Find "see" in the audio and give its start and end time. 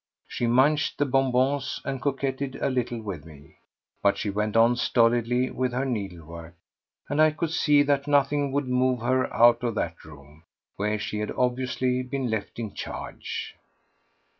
7.51-7.83